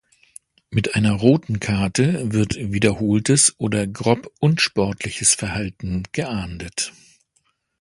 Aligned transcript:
Mit 0.71 0.95
einer 0.95 1.11
roten 1.13 1.59
Karte 1.59 2.31
wird 2.33 2.55
wiederholtes 2.55 3.53
oder 3.59 3.85
grob 3.85 4.31
unsportliches 4.39 5.35
Verhalten 5.35 6.05
geahndet. 6.11 6.91